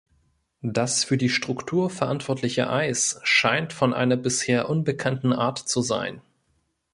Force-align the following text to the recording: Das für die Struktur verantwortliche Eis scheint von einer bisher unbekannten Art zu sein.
Das 0.63 1.03
für 1.03 1.15
die 1.15 1.29
Struktur 1.29 1.91
verantwortliche 1.91 2.67
Eis 2.71 3.19
scheint 3.21 3.71
von 3.71 3.93
einer 3.93 4.17
bisher 4.17 4.67
unbekannten 4.67 5.31
Art 5.31 5.59
zu 5.59 5.81
sein. 5.83 6.21